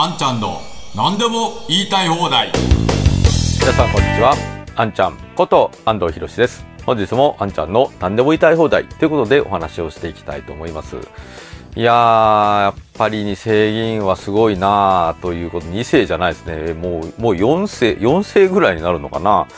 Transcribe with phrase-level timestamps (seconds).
[0.00, 0.60] あんちゃんの
[0.94, 2.52] 何でも言いたい放題。
[3.60, 4.36] 皆さんこんにちは。
[4.76, 6.64] あんちゃんこと安藤博です。
[6.86, 8.86] 本日もあんちゃんの何でも言いたい放題。
[8.86, 10.98] ということでお話をしていきたいと思います。
[11.74, 15.66] いやーやっぱり2世議員はすごいなということ。
[15.66, 16.74] 2世じゃないですね。
[16.74, 19.48] もうもう4世4世ぐらいになるのかな。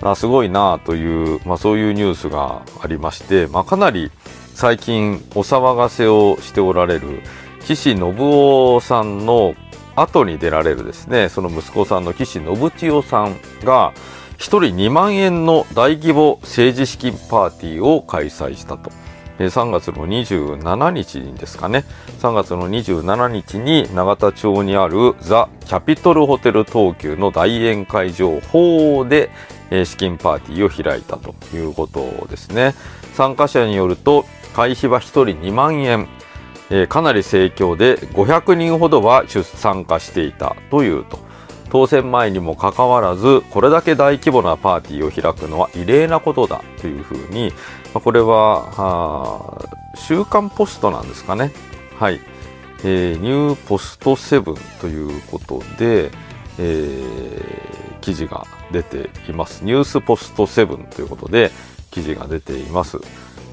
[0.00, 4.12] あすごいなという、まあ、そういうニュースがありまして、まあ、かなり
[4.54, 7.20] 最近お騒がせをしておられる
[7.64, 9.56] 岸信夫さんの
[10.00, 13.92] 後に出られるですねその息子さんの岸信千代さんが
[14.38, 18.90] 1人2万円の大規模政治資金パーティーを開催したと。
[19.38, 21.84] 3月の27日にですかね。
[22.20, 29.30] 3月の27日に永田町にあるザ・キャピトルホテル東急の大宴会場法で
[29.70, 32.74] 資金パーティーを開いたということですね。
[33.14, 34.24] 参加者によると
[34.54, 36.08] 会費は1人2万円。
[36.70, 41.28] えー、かなり盛況で500人ほどは出参加していたというと。
[41.70, 47.52] 当選前にもかかわらずこれだけ大規模なパーティーを開くのは異例なことだというふうに、
[47.92, 49.60] まあ、これは
[49.94, 51.52] 週刊ポストなんですかね。
[51.98, 52.20] はい、
[52.84, 56.10] えー、ニューポストセブンということで、
[56.58, 59.64] えー、記事が出ています。
[59.64, 61.50] ニュースポストセブンということで
[61.90, 62.98] 記事が出ています。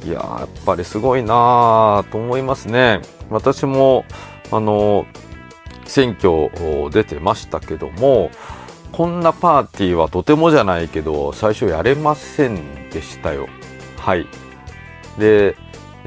[0.06, 3.02] いややっぱりすごいなと思いますね。
[3.32, 4.06] 私も
[4.52, 5.08] あの
[5.86, 6.52] 選挙
[6.92, 8.30] 出てましたけども
[8.92, 13.48] こんなパーティーはとてもじゃないけど最初やれませんでしたよ。
[13.98, 14.28] はい。
[15.18, 15.56] で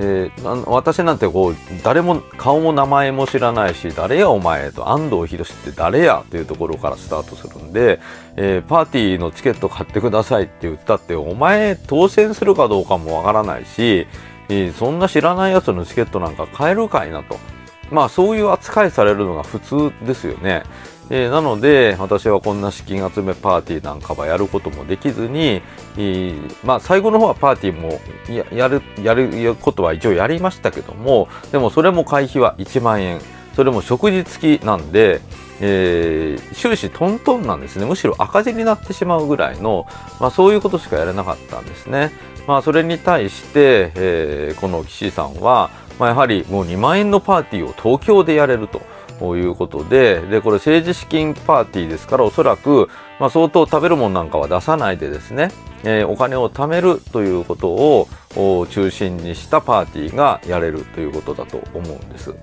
[0.01, 7.99] えー、私なんてこう誰も顔も名前も知らないし誰やお前と安藤博って誰やというところからスタートするんで、
[8.37, 14.07] えー、パーティーのチケット買ってくださいって言ったってお前当選するかどうかもわからないし、
[14.49, 17.37] えー、そんな知らないやつのチケットなんか買えるかいなと
[17.91, 20.63] まあそういう扱いされるのが普通ですよね。
[21.11, 28.01] えー、なので私はこんな資金集めパーティーなんかはやることもできずに、えー、まあ、最後の方はパーティーも
[28.55, 33.20] やるやることは一応やりましたけどもでもそれも会費は1万円
[33.57, 35.20] それも食事付きなんで、
[35.61, 39.86] えー、終始トントンなんですねむしろ赤字になってしまうぐらいの、
[40.20, 42.13] まあ、そういうことしかやれなかったんですね。
[42.46, 48.80] まあ、それに対して、えこの岸さんは、まあ、やはりもう2万円のパーティーを東京でやれると。
[49.18, 55.51] ということで、で、これ政治資金パーティーですから、おそらく、まあ、相当食べるものなんかは出さないでですね、
[55.84, 58.08] えー、お金を貯めるということを
[58.70, 62.34] 中心にしたパーティーがやれるということだと思うんです。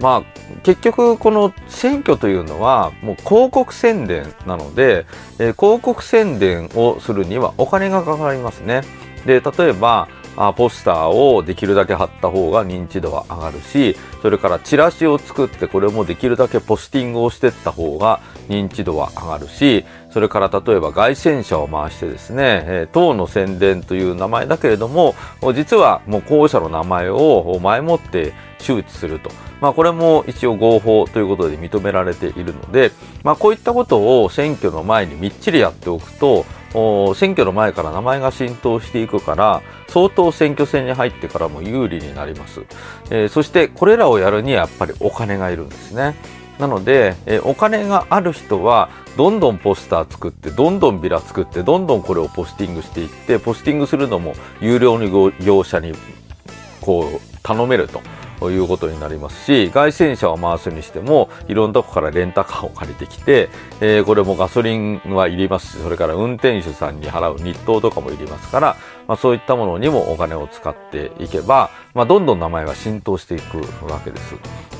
[0.00, 5.06] まあ、結局この選挙というのはもう広告宣伝なので、
[5.38, 8.82] えー、広告宣伝をするにはお金がかかりますね。
[9.26, 10.08] で、例えば、
[10.40, 25.14] あポスターをできるだけ貼った方が認知度は上がるしそれからチラシを作ってこれもできるだけポスティングをしていった方が認知度は上がるしそれから例えば外宣車を回してですね、えー、党の宣伝という名前だけれども
[25.54, 29.30] 実はもう候補者の名前を前もって周知すると。
[29.60, 32.92] まあ、これも一応合法ということで認められているので、
[33.24, 36.44] まあ、こういったことを選挙の前にみっちりやっておくと
[37.14, 42.60] 選挙の前から名前が浸透していくから相当選挙戦に入ってからも有利になります、
[43.10, 46.14] えー、そしてこれらをやるにはやっぱりお金がいるんですね。
[46.58, 55.92] なので、えー、お金がある人はどんどんポスター作ってどんどんビラ作ってどんどんこれをポスティングしていってポスティングするのも有料の業者に
[56.80, 58.00] こう頼めると。
[58.40, 63.48] ということになりますし外線車を回すにしてもいろんなとこからレンタカーを借りてきて、
[63.80, 68.76] えー、これもガソリンはいりますしそれから運転手さんに払う日当とかもいりますから、
[69.06, 74.34] まあ、そういったものにもお金を使っていけば、まあ、どんどん名前が浸透していくわけです。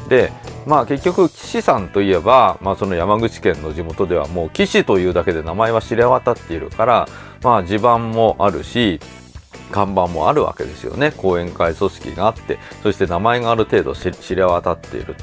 [0.09, 0.33] で、
[0.67, 7.09] まあ結局岸さんといえば、まあその山口県の地元ではもう岸というだけで名前は知れ渡っているから、
[7.43, 9.01] まあ地盤もあるし、
[9.71, 11.13] 看板もあるわけですよね。
[11.17, 15.15] 講演会組織があってそして名前がある程度知れ渡っている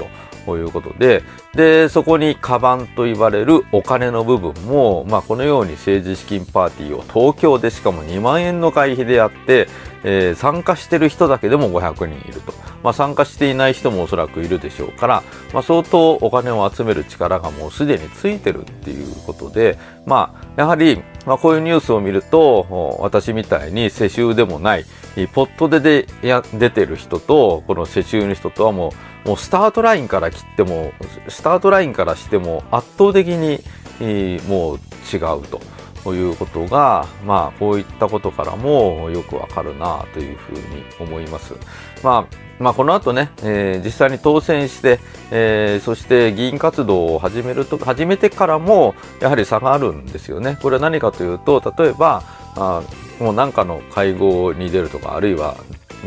[0.46, 1.22] ということで。
[1.56, 9.66] でそこにカバンと言われるお金の部分も、まあ、このように政治資金パーティーを東京でしかも2万円の会費でやって、
[10.04, 12.52] えー、参加してる人だけでも500人いると、
[12.82, 15.22] まあ、参加していない人もおそらくいるでしょうから、
[15.54, 24.84] まあ、相当お金を集める力がもうすでについてるっていうことで、まあ、やはりまあ、こういうニュースを見ると私みたいに世襲でもない
[25.32, 28.92] ポットででや出てる人とこの世襲の人とはも
[29.24, 30.92] うもうスタートラインから切っても
[31.28, 33.60] スタートラインからしても圧倒的に
[34.48, 34.76] もう
[35.12, 35.60] 違うと。
[36.06, 41.54] ということが、まあ、こういったことからもよくわかるなというふうに思います。
[42.00, 45.00] まあ、まあ、この後ね、えー、実際に当選して、
[45.32, 50.56] えー、そして議員活動を始めると始めてからもやはり差があるんですよね。
[50.62, 52.22] これは何かというと例えば
[52.54, 52.82] あ
[53.18, 55.56] もう何かの会合に出るとかあるいは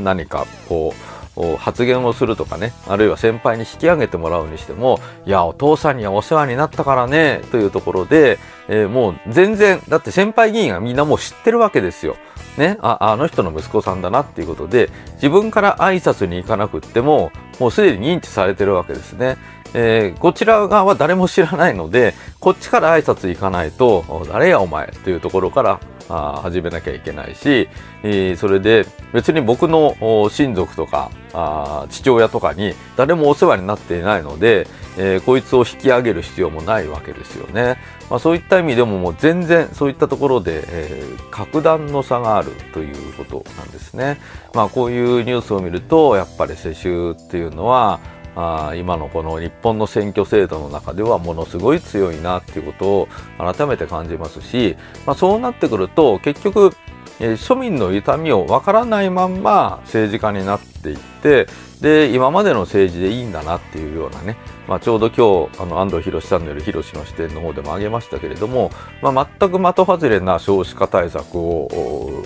[0.02, 1.19] 何かこう
[1.58, 12.18] 発言をするとかねあるいは先輩に引き上げてもらうにしてもいやお父さんにはお世話になったからねというところで、えー、もう全然だって先輩議員はみんなもう知ってるわけですよ。
[12.58, 19.38] ね、ああの人の息子さんだなっていうことで自分から挨拶に行かなくってももうすでに認知されてるわけですね。
[19.74, 24.88] えー、こちら側は誰も知らないのでこっちから挨拶行かないと誰やお前？
[25.04, 25.80] というところから
[26.12, 27.70] あ始めなきゃいけないし、
[28.02, 29.96] えー、それで別に僕の
[30.32, 34.66] 親族とかあ父親とかに誰もお世話になっていないので、
[34.98, 37.78] えー、こいつを引き上げる必要もないわけですよね。
[38.10, 44.20] まあ、そういった意味でももう全然そういったところで、えー、格段の差があるということなんですね。
[44.56, 48.00] まあ、こういうニュースを見るとやっぱり世襲っていうのは
[48.40, 53.08] あ今のこの日本の選挙制度の中ではものすごい強いなっていうことを
[53.38, 56.72] 改めて感じますし、まあ、そうなってくると結局、
[57.20, 61.48] えー、庶民の痛みをわからないまんま政治家になっていって
[61.82, 64.38] で今までの政治でいいんだなっていうようなね、
[64.68, 68.72] まあ、ちょうど今日あの安藤博チャンネル広の視点の方でも挙げましたけれども、
[69.02, 72.24] まあ、全く的外れな少子化対策を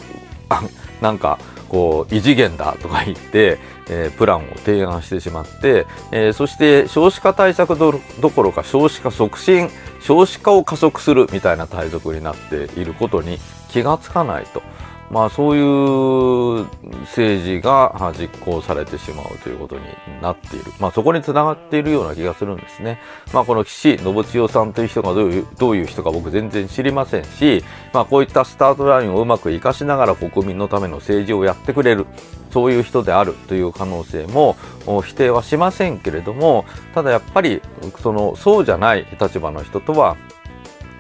[1.02, 1.40] なんか
[1.74, 3.58] こう異次元だとか言って、
[3.90, 8.00] えー、プランを提案してしまって、えー、そして少子化対策ど
[8.30, 13.40] ころか少子化促進少子化を加速するみたいな対策になっていることに
[13.70, 14.62] 気がつかないと。
[15.14, 16.66] まあそういう
[17.02, 19.84] 政治が実行されてしまうということに
[20.24, 20.72] なっている。
[20.80, 23.00] まあそこにつながっているような気がするんですね。
[23.32, 27.64] まあこの岸信千代さんという人がどういうどういう人か僕全然知りませんし、
[27.94, 32.08] まあこういったスタートラインをうまく活かしながら国民のための政治をやってくれる。
[32.52, 34.56] そういう人であるという可能性も
[34.86, 37.62] 否定はしませんけれども、ただやっぱり
[38.02, 40.18] そのそうじゃない立場の人とは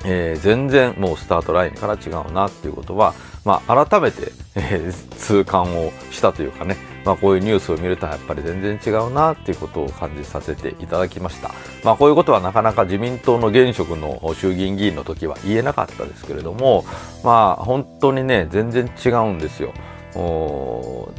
[0.06, 3.13] えー、全然もうスタートラインから違うなっていうことは、
[3.45, 11.51] まあ、改めて、えー、痛感をしたというかね、まあ、こういうニュースを見るとやっぱり全然違うなっていうことを感じさせていただきました。
[11.84, 16.86] まあ、こういうことはなかなか自民党の現職の衆議院議員の時は言えなかったですけれども、
[17.24, 19.74] まあ、本当にね、全然違うんですよ。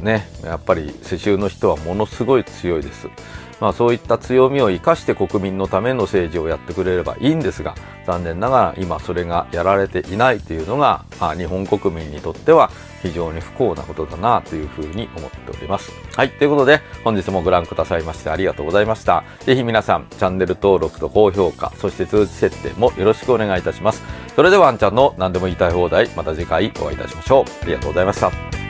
[0.01, 3.09] ね、やっぱり世襲の人はものすごい強いです。
[3.59, 7.75] まあ、そういった強みを生かして国民のための政治をやってくれればいいんですが
[8.05, 12.69] 残念ながら今それがやられていないというのが、まあ、日本国民にとっては
[13.01, 15.91] 非常に不幸なことだなというふうに思っております。
[16.15, 16.31] はい。
[16.31, 19.23] ということで本日もご覧くださいましてありがとうございました。
[19.41, 24.03] ぜひ皆さんチャンネル登録と高評価そして通知設定もよろしくお願いいたします。
[24.35, 27.43] それではあんちゃんの何でも言いたい放題また次回お会いいたしましょう。
[27.61, 28.64] ありがとうございました。